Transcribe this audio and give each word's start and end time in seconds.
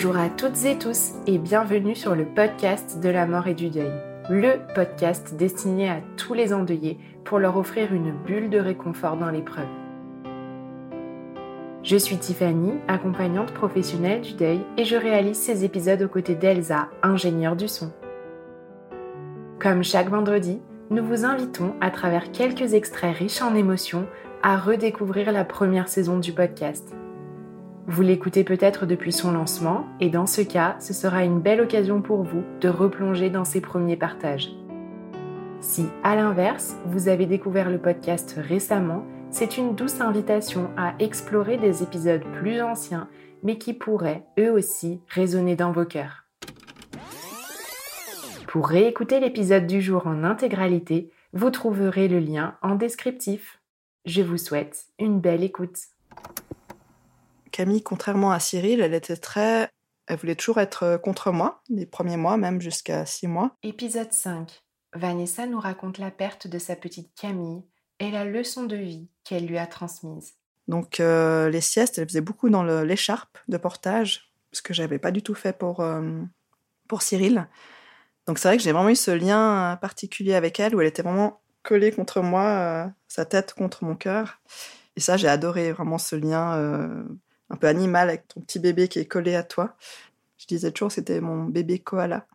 Bonjour 0.00 0.16
à 0.16 0.28
toutes 0.28 0.64
et 0.64 0.78
tous 0.78 1.14
et 1.26 1.38
bienvenue 1.38 1.96
sur 1.96 2.14
le 2.14 2.24
podcast 2.24 3.00
de 3.00 3.08
la 3.08 3.26
mort 3.26 3.48
et 3.48 3.54
du 3.54 3.68
deuil, 3.68 3.90
le 4.30 4.72
podcast 4.72 5.34
destiné 5.34 5.90
à 5.90 6.00
tous 6.16 6.34
les 6.34 6.52
endeuillés 6.52 7.00
pour 7.24 7.40
leur 7.40 7.56
offrir 7.56 7.92
une 7.92 8.12
bulle 8.12 8.48
de 8.48 8.60
réconfort 8.60 9.16
dans 9.16 9.28
l'épreuve. 9.28 9.66
Je 11.82 11.96
suis 11.96 12.16
Tiffany, 12.16 12.74
accompagnante 12.86 13.52
professionnelle 13.52 14.20
du 14.20 14.34
deuil 14.34 14.60
et 14.76 14.84
je 14.84 14.94
réalise 14.94 15.36
ces 15.36 15.64
épisodes 15.64 16.02
aux 16.02 16.08
côtés 16.08 16.36
d'Elsa, 16.36 16.90
ingénieure 17.02 17.56
du 17.56 17.66
son. 17.66 17.90
Comme 19.58 19.82
chaque 19.82 20.10
vendredi, 20.10 20.60
nous 20.90 21.04
vous 21.04 21.24
invitons 21.24 21.74
à 21.80 21.90
travers 21.90 22.30
quelques 22.30 22.72
extraits 22.74 23.16
riches 23.16 23.42
en 23.42 23.56
émotions 23.56 24.06
à 24.44 24.58
redécouvrir 24.58 25.32
la 25.32 25.44
première 25.44 25.88
saison 25.88 26.20
du 26.20 26.32
podcast. 26.32 26.94
Vous 27.90 28.02
l'écoutez 28.02 28.44
peut-être 28.44 28.84
depuis 28.84 29.12
son 29.12 29.32
lancement 29.32 29.86
et 29.98 30.10
dans 30.10 30.26
ce 30.26 30.42
cas, 30.42 30.76
ce 30.78 30.92
sera 30.92 31.24
une 31.24 31.40
belle 31.40 31.62
occasion 31.62 32.02
pour 32.02 32.22
vous 32.22 32.42
de 32.60 32.68
replonger 32.68 33.30
dans 33.30 33.46
ses 33.46 33.62
premiers 33.62 33.96
partages. 33.96 34.50
Si, 35.60 35.86
à 36.04 36.14
l'inverse, 36.14 36.76
vous 36.84 37.08
avez 37.08 37.24
découvert 37.24 37.70
le 37.70 37.78
podcast 37.78 38.34
récemment, 38.36 39.06
c'est 39.30 39.56
une 39.56 39.74
douce 39.74 40.02
invitation 40.02 40.68
à 40.76 40.96
explorer 40.98 41.56
des 41.56 41.82
épisodes 41.82 42.24
plus 42.34 42.60
anciens, 42.60 43.08
mais 43.42 43.56
qui 43.56 43.72
pourraient, 43.72 44.26
eux 44.38 44.52
aussi, 44.52 45.00
résonner 45.08 45.56
dans 45.56 45.72
vos 45.72 45.86
cœurs. 45.86 46.24
Pour 48.48 48.68
réécouter 48.68 49.18
l'épisode 49.18 49.66
du 49.66 49.80
jour 49.80 50.06
en 50.06 50.24
intégralité, 50.24 51.10
vous 51.32 51.50
trouverez 51.50 52.08
le 52.08 52.18
lien 52.18 52.54
en 52.60 52.74
descriptif. 52.74 53.62
Je 54.04 54.20
vous 54.20 54.36
souhaite 54.36 54.88
une 54.98 55.20
belle 55.20 55.42
écoute. 55.42 55.78
Camille, 57.58 57.82
contrairement 57.82 58.30
à 58.30 58.38
Cyril, 58.38 58.80
elle 58.80 58.94
était 58.94 59.16
très. 59.16 59.68
Elle 60.06 60.16
voulait 60.16 60.36
toujours 60.36 60.60
être 60.60 60.84
euh, 60.84 60.96
contre 60.96 61.32
moi, 61.32 61.60
les 61.68 61.86
premiers 61.86 62.16
mois, 62.16 62.36
même 62.36 62.60
jusqu'à 62.60 63.04
six 63.04 63.26
mois. 63.26 63.56
Épisode 63.64 64.12
5. 64.12 64.62
Vanessa 64.94 65.44
nous 65.44 65.58
raconte 65.58 65.98
la 65.98 66.12
perte 66.12 66.46
de 66.46 66.56
sa 66.60 66.76
petite 66.76 67.10
Camille 67.20 67.64
et 67.98 68.12
la 68.12 68.24
leçon 68.24 68.62
de 68.62 68.76
vie 68.76 69.08
qu'elle 69.24 69.44
lui 69.44 69.58
a 69.58 69.66
transmise. 69.66 70.34
Donc, 70.68 71.00
euh, 71.00 71.50
les 71.50 71.60
siestes, 71.60 71.98
elle 71.98 72.06
faisait 72.06 72.20
beaucoup 72.20 72.48
dans 72.48 72.62
l'écharpe 72.62 73.38
de 73.48 73.56
portage, 73.56 74.32
ce 74.52 74.62
que 74.62 74.72
j'avais 74.72 75.00
pas 75.00 75.10
du 75.10 75.22
tout 75.22 75.34
fait 75.34 75.52
pour, 75.52 75.80
euh, 75.80 76.20
pour 76.86 77.02
Cyril. 77.02 77.48
Donc, 78.28 78.38
c'est 78.38 78.46
vrai 78.46 78.56
que 78.56 78.62
j'ai 78.62 78.70
vraiment 78.70 78.90
eu 78.90 78.94
ce 78.94 79.10
lien 79.10 79.76
particulier 79.80 80.36
avec 80.36 80.60
elle 80.60 80.76
où 80.76 80.80
elle 80.80 80.86
était 80.86 81.02
vraiment 81.02 81.40
collée 81.64 81.90
contre 81.90 82.20
moi, 82.20 82.92
sa 83.08 83.24
tête 83.24 83.52
contre 83.54 83.82
mon 83.82 83.96
cœur. 83.96 84.40
Et 84.94 85.00
ça, 85.00 85.16
j'ai 85.16 85.26
adoré 85.28 85.72
vraiment 85.72 85.98
ce 85.98 86.14
lien 86.14 86.54
un 87.50 87.56
peu 87.56 87.66
animal 87.66 88.08
avec 88.08 88.28
ton 88.28 88.40
petit 88.40 88.58
bébé 88.58 88.88
qui 88.88 88.98
est 88.98 89.06
collé 89.06 89.34
à 89.34 89.42
toi. 89.42 89.76
Je 90.36 90.46
disais 90.46 90.70
toujours 90.70 90.92
c'était 90.92 91.20
mon 91.20 91.44
bébé 91.44 91.78
koala. 91.78 92.26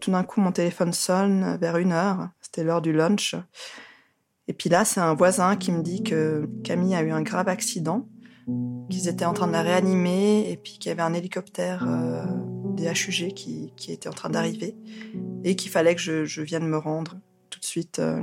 Tout 0.00 0.12
d'un 0.12 0.22
coup, 0.22 0.40
mon 0.40 0.52
téléphone 0.52 0.92
sonne 0.92 1.56
vers 1.60 1.78
une 1.78 1.90
heure. 1.90 2.28
C'était 2.40 2.62
l'heure 2.62 2.80
du 2.80 2.92
lunch. 2.92 3.34
Et 4.46 4.52
puis 4.52 4.68
là, 4.68 4.84
c'est 4.84 5.00
un 5.00 5.14
voisin 5.14 5.56
qui 5.56 5.72
me 5.72 5.82
dit 5.82 6.04
que 6.04 6.48
Camille 6.62 6.94
a 6.94 7.02
eu 7.02 7.10
un 7.10 7.22
grave 7.22 7.48
accident, 7.48 8.08
qu'ils 8.88 9.08
étaient 9.08 9.24
en 9.24 9.32
train 9.32 9.48
de 9.48 9.52
la 9.52 9.62
réanimer 9.62 10.48
et 10.48 10.56
puis 10.56 10.78
qu'il 10.78 10.90
y 10.90 10.92
avait 10.92 11.02
un 11.02 11.12
hélicoptère 11.12 11.84
euh, 11.88 12.24
des 12.76 12.86
HUG 12.86 13.34
qui, 13.34 13.72
était 13.88 14.08
en 14.08 14.12
train 14.12 14.30
d'arriver 14.30 14.76
et 15.42 15.56
qu'il 15.56 15.72
fallait 15.72 15.96
que 15.96 16.00
je, 16.00 16.24
je 16.24 16.42
vienne 16.42 16.68
me 16.68 16.78
rendre 16.78 17.16
tout 17.56 17.60
de 17.60 17.64
suite 17.64 18.00
euh, 18.00 18.20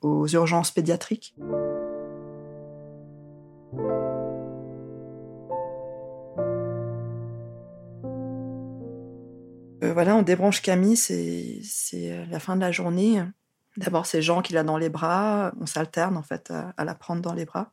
aux 0.00 0.26
urgences 0.26 0.72
pédiatriques. 0.72 1.36
Euh, 9.84 9.92
voilà, 9.92 10.16
on 10.16 10.22
débranche 10.22 10.62
Camille, 10.62 10.96
c'est 10.96 11.62
euh, 11.94 12.26
la 12.28 12.40
fin 12.40 12.56
de 12.56 12.60
la 12.60 12.72
journée. 12.72 13.22
D'abord, 13.76 14.04
c'est 14.04 14.20
Jean 14.20 14.42
qui 14.42 14.52
l'a 14.52 14.64
dans 14.64 14.78
les 14.78 14.88
bras, 14.88 15.52
on 15.60 15.66
s'alterne 15.66 16.16
en 16.16 16.24
fait 16.24 16.50
à, 16.50 16.84
la 16.84 16.94
prendre 16.96 17.22
dans 17.22 17.34
les 17.34 17.44
bras. 17.44 17.70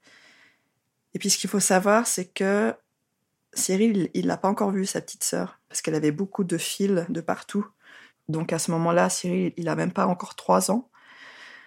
Et 1.16 1.20
puis 1.20 1.32
ce 1.32 1.40
qu'il 1.40 1.50
faut 1.50 1.60
savoir, 1.60 2.06
c'est 2.06 2.26
que 2.26 2.76
Cyril, 3.54 4.12
il 4.14 4.28
n'a 4.28 4.38
pas 4.38 4.48
encore 4.48 4.70
vu 4.70 4.86
sa 4.86 5.02
petite 5.02 5.24
sœur, 5.24 5.60
parce 5.70 5.82
qu'elle 5.82 5.96
avait 5.96 6.12
beaucoup 6.12 6.44
de 6.44 6.60
fils 6.60 7.04
de 7.10 7.22
partout. 7.22 7.66
Donc 8.28 8.54
à 8.54 8.60
ce 8.60 8.70
moment-là, 8.70 9.10
Cyril, 9.10 9.54
il 9.58 9.68
a 9.70 9.76
même 9.76 9.92
pas 9.92 10.06
encore 10.06 10.36
trois 10.36 10.70
ans. 10.70 10.90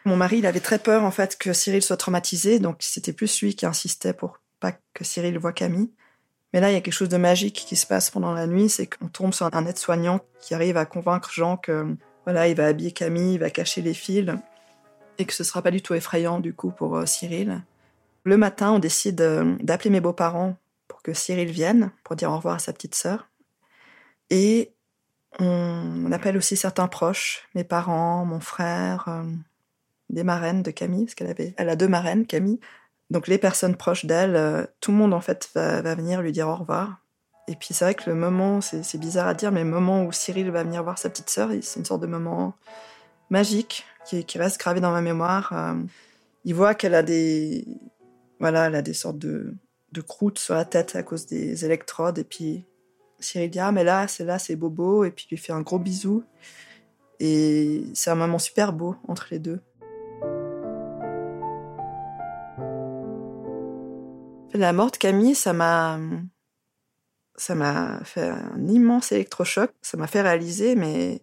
Mon 0.04 0.16
mari, 0.16 0.38
il 0.38 0.46
avait 0.46 0.60
très 0.60 0.78
peur 0.78 1.04
en 1.04 1.10
fait 1.10 1.38
que 1.38 1.52
Cyril 1.52 1.82
soit 1.82 1.96
traumatisé, 1.96 2.58
donc 2.58 2.76
c'était 2.80 3.12
plus 3.12 3.40
lui 3.40 3.54
qui 3.54 3.66
insistait 3.66 4.12
pour 4.12 4.38
pas 4.58 4.72
que 4.94 5.04
Cyril 5.04 5.38
voit 5.38 5.52
Camille. 5.52 5.90
Mais 6.52 6.60
là, 6.60 6.70
il 6.70 6.74
y 6.74 6.76
a 6.76 6.80
quelque 6.80 6.94
chose 6.94 7.08
de 7.08 7.16
magique 7.16 7.64
qui 7.66 7.76
se 7.76 7.86
passe 7.86 8.10
pendant 8.10 8.32
la 8.32 8.46
nuit, 8.46 8.68
c'est 8.68 8.86
qu'on 8.86 9.08
tombe 9.08 9.32
sur 9.32 9.48
un 9.52 9.66
aide-soignant 9.66 10.20
qui 10.40 10.54
arrive 10.54 10.76
à 10.76 10.84
convaincre 10.84 11.30
Jean 11.32 11.56
que 11.56 11.96
voilà, 12.24 12.48
il 12.48 12.56
va 12.56 12.66
habiller 12.66 12.92
Camille, 12.92 13.34
il 13.34 13.40
va 13.40 13.50
cacher 13.50 13.80
les 13.80 13.94
fils 13.94 14.30
et 15.18 15.24
que 15.24 15.32
ce 15.32 15.44
sera 15.44 15.62
pas 15.62 15.70
du 15.70 15.82
tout 15.82 15.94
effrayant 15.94 16.40
du 16.40 16.54
coup 16.54 16.70
pour 16.70 16.96
euh, 16.96 17.06
Cyril. 17.06 17.62
Le 18.24 18.36
matin, 18.36 18.72
on 18.72 18.78
décide 18.78 19.20
euh, 19.20 19.56
d'appeler 19.60 19.90
mes 19.90 20.00
beaux-parents 20.00 20.56
pour 20.88 21.02
que 21.02 21.12
Cyril 21.12 21.50
vienne 21.50 21.90
pour 22.04 22.16
dire 22.16 22.30
au 22.30 22.36
revoir 22.36 22.56
à 22.56 22.58
sa 22.58 22.72
petite 22.72 22.94
sœur. 22.94 23.28
Et 24.30 24.72
on 25.38 26.12
appelle 26.12 26.36
aussi 26.36 26.56
certains 26.56 26.88
proches, 26.88 27.48
mes 27.54 27.64
parents, 27.64 28.24
mon 28.24 28.40
frère, 28.40 29.06
euh, 29.08 29.24
des 30.12 30.24
marraines 30.24 30.62
de 30.62 30.70
Camille, 30.70 31.06
parce 31.06 31.14
qu'elle 31.14 31.30
avait, 31.30 31.54
elle 31.56 31.68
a 31.68 31.76
deux 31.76 31.88
marraines, 31.88 32.26
Camille. 32.26 32.60
Donc 33.10 33.28
les 33.28 33.38
personnes 33.38 33.76
proches 33.76 34.06
d'elle, 34.06 34.36
euh, 34.36 34.64
tout 34.80 34.90
le 34.90 34.96
monde 34.96 35.14
en 35.14 35.20
fait 35.20 35.50
va, 35.54 35.94
venir 35.94 36.22
lui 36.22 36.32
dire 36.32 36.48
au 36.48 36.54
revoir. 36.54 36.98
Et 37.48 37.56
puis 37.56 37.74
c'est 37.74 37.84
vrai 37.84 37.94
que 37.94 38.08
le 38.08 38.16
moment, 38.16 38.60
c'est 38.60 38.98
bizarre 38.98 39.26
à 39.26 39.34
dire, 39.34 39.50
mais 39.50 39.64
le 39.64 39.70
moment 39.70 40.04
où 40.04 40.12
Cyril 40.12 40.50
va 40.50 40.62
venir 40.62 40.82
voir 40.84 40.98
sa 40.98 41.10
petite 41.10 41.28
sœur, 41.28 41.50
c'est 41.60 41.80
une 41.80 41.84
sorte 41.84 42.02
de 42.02 42.06
moment 42.06 42.54
magique 43.30 43.84
qui, 44.06 44.24
reste 44.38 44.60
gravé 44.60 44.80
dans 44.80 44.92
ma 44.92 45.00
mémoire. 45.00 45.52
Euh, 45.52 45.74
il 46.44 46.54
voit 46.54 46.74
qu'elle 46.74 46.94
a 46.94 47.02
des, 47.02 47.66
voilà, 48.38 48.66
elle 48.66 48.76
a 48.76 48.82
des 48.82 48.94
sortes 48.94 49.18
de, 49.18 49.54
de 49.92 50.00
croûtes 50.00 50.38
sur 50.38 50.54
la 50.54 50.64
tête 50.64 50.94
à 50.96 51.02
cause 51.02 51.26
des 51.26 51.64
électrodes, 51.64 52.18
et 52.18 52.24
puis 52.24 52.64
Cyril 53.22 53.50
dit 53.50 53.60
ah 53.60 53.72
mais 53.72 53.84
là 53.84 54.08
c'est 54.08 54.24
là 54.24 54.38
c'est 54.38 54.56
Bobo 54.56 55.04
et 55.04 55.10
puis 55.10 55.26
lui 55.30 55.36
fait 55.36 55.52
un 55.52 55.60
gros 55.60 55.78
bisou 55.78 56.24
et 57.20 57.84
c'est 57.94 58.10
un 58.10 58.16
moment 58.16 58.38
super 58.38 58.72
beau 58.72 58.96
entre 59.06 59.28
les 59.30 59.38
deux. 59.38 59.60
La 64.62 64.72
mort 64.72 64.92
de 64.92 64.96
Camille, 64.96 65.34
ça 65.34 65.52
m'a 65.52 65.98
ça 67.34 67.56
m'a 67.56 67.98
fait 68.04 68.28
un 68.28 68.68
immense 68.68 69.10
électrochoc, 69.10 69.72
ça 69.82 69.96
m'a 69.96 70.06
fait 70.06 70.22
réaliser 70.22 70.76
mais 70.76 71.20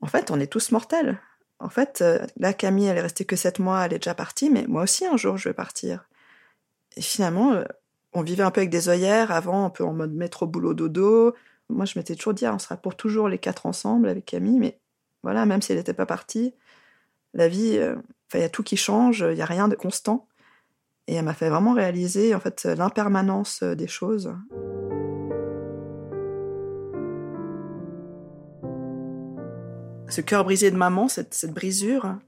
en 0.00 0.08
fait, 0.08 0.32
on 0.32 0.40
est 0.40 0.48
tous 0.48 0.72
mortels. 0.72 1.20
En 1.60 1.68
fait, 1.68 2.00
euh, 2.02 2.26
là 2.36 2.52
Camille, 2.52 2.86
elle 2.86 2.98
est 2.98 3.02
restée 3.02 3.24
que 3.24 3.36
sept 3.36 3.60
mois, 3.60 3.86
elle 3.86 3.92
est 3.92 4.00
déjà 4.00 4.16
partie, 4.16 4.50
mais 4.50 4.64
moi 4.66 4.82
aussi 4.82 5.06
un 5.06 5.16
jour 5.16 5.36
je 5.36 5.48
vais 5.48 5.54
partir. 5.54 6.08
Et 6.96 7.00
finalement, 7.00 7.52
euh, 7.52 7.62
on 8.12 8.22
vivait 8.22 8.42
un 8.42 8.50
peu 8.50 8.62
avec 8.62 8.70
des 8.70 8.88
œillères 8.88 9.30
avant, 9.30 9.64
un 9.64 9.70
peu 9.70 9.84
en 9.84 9.92
mode 9.92 10.12
métro 10.12 10.48
boulot 10.48 10.74
dodo. 10.74 11.32
Moi, 11.68 11.84
je 11.84 11.96
m'étais 11.96 12.16
toujours 12.16 12.34
dit, 12.34 12.44
ah, 12.44 12.54
on 12.54 12.58
sera 12.58 12.76
pour 12.76 12.96
toujours 12.96 13.28
les 13.28 13.38
quatre 13.38 13.66
ensemble 13.66 14.08
avec 14.08 14.24
Camille, 14.24 14.58
mais 14.58 14.80
voilà, 15.22 15.46
même 15.46 15.62
si 15.62 15.70
elle 15.70 15.78
n'était 15.78 15.94
pas 15.94 16.06
partie, 16.06 16.54
la 17.34 17.46
vie, 17.46 17.78
euh, 17.78 17.94
il 18.34 18.40
y 18.40 18.42
a 18.42 18.48
tout 18.48 18.64
qui 18.64 18.76
change, 18.76 19.20
il 19.20 19.36
n'y 19.36 19.42
a 19.42 19.46
rien 19.46 19.68
de 19.68 19.76
constant. 19.76 20.26
Et 21.08 21.14
elle 21.14 21.24
m'a 21.24 21.34
fait 21.34 21.48
vraiment 21.48 21.72
réaliser 21.72 22.34
en 22.34 22.40
fait 22.40 22.64
l'impermanence 22.64 23.62
des 23.62 23.86
choses. 23.86 24.34
Ce 30.08 30.20
cœur 30.20 30.44
brisé 30.44 30.70
de 30.70 30.76
maman, 30.76 31.08
cette, 31.08 31.34
cette 31.34 31.52
brisure, 31.52 32.18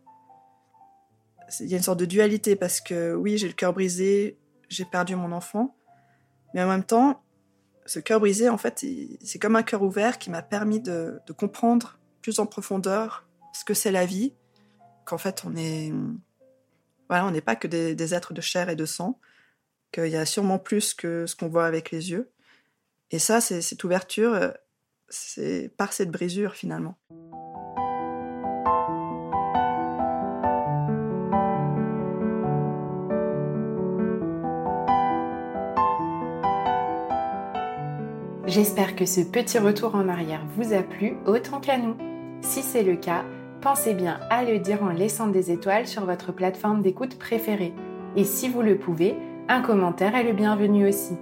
il 1.60 1.66
y 1.66 1.74
a 1.74 1.76
une 1.76 1.82
sorte 1.82 2.00
de 2.00 2.04
dualité 2.04 2.56
parce 2.56 2.80
que 2.80 3.14
oui, 3.14 3.38
j'ai 3.38 3.48
le 3.48 3.54
cœur 3.54 3.72
brisé, 3.72 4.38
j'ai 4.68 4.84
perdu 4.84 5.16
mon 5.16 5.32
enfant, 5.32 5.76
mais 6.54 6.62
en 6.62 6.68
même 6.68 6.84
temps, 6.84 7.22
ce 7.86 8.00
cœur 8.00 8.20
brisé, 8.20 8.48
en 8.48 8.58
fait, 8.58 8.84
c'est 9.22 9.38
comme 9.38 9.56
un 9.56 9.62
cœur 9.62 9.82
ouvert 9.82 10.18
qui 10.18 10.30
m'a 10.30 10.42
permis 10.42 10.80
de, 10.80 11.20
comprendre 11.36 11.98
plus 12.20 12.38
en 12.38 12.46
profondeur 12.46 13.26
ce 13.52 13.64
que 13.64 13.74
c'est 13.74 13.90
la 13.90 14.04
vie, 14.04 14.34
qu'en 15.06 15.18
fait, 15.18 15.42
on 15.46 15.56
est, 15.56 15.92
voilà, 17.08 17.26
on 17.26 17.30
n'est 17.30 17.40
pas 17.40 17.56
que 17.56 17.66
des, 17.68 18.14
êtres 18.14 18.34
de 18.34 18.40
chair 18.40 18.68
et 18.68 18.76
de 18.76 18.86
sang, 18.86 19.18
qu'il 19.92 20.08
y 20.08 20.16
a 20.16 20.26
sûrement 20.26 20.58
plus 20.58 20.94
que 20.94 21.26
ce 21.26 21.34
qu'on 21.34 21.48
voit 21.48 21.66
avec 21.66 21.90
les 21.90 22.10
yeux. 22.10 22.30
Et 23.10 23.18
ça, 23.18 23.40
c'est 23.40 23.62
cette 23.62 23.82
ouverture, 23.84 24.52
c'est 25.08 25.70
par 25.76 25.92
cette 25.92 26.10
brisure 26.10 26.54
finalement. 26.54 26.98
J'espère 38.46 38.96
que 38.96 39.04
ce 39.04 39.20
petit 39.20 39.58
retour 39.58 39.94
en 39.94 40.08
arrière 40.08 40.44
vous 40.56 40.72
a 40.72 40.82
plu 40.82 41.18
autant 41.26 41.60
qu'à 41.60 41.76
nous. 41.76 41.96
Si 42.40 42.62
c'est 42.62 42.82
le 42.82 42.96
cas, 42.96 43.24
pensez 43.60 43.94
bien 43.94 44.20
à 44.30 44.44
le 44.44 44.58
dire 44.58 44.82
en 44.82 44.88
laissant 44.88 45.28
des 45.28 45.50
étoiles 45.50 45.86
sur 45.86 46.04
votre 46.04 46.32
plateforme 46.32 46.82
d'écoute 46.82 47.18
préférée. 47.18 47.72
Et 48.16 48.24
si 48.24 48.48
vous 48.48 48.62
le 48.62 48.78
pouvez, 48.78 49.16
un 49.48 49.62
commentaire 49.62 50.14
est 50.14 50.24
le 50.24 50.32
bienvenu 50.32 50.88
aussi. 50.88 51.16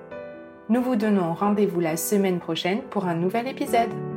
Nous 0.70 0.82
vous 0.82 0.96
donnons 0.96 1.34
rendez-vous 1.34 1.82
la 1.82 1.98
semaine 1.98 2.40
prochaine 2.40 2.82
pour 2.84 3.06
un 3.06 3.16
nouvel 3.16 3.48
épisode. 3.48 4.17